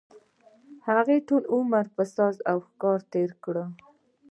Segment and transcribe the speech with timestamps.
[0.87, 3.55] هغه ټول عمر په ساز او ښکار تېر کړ.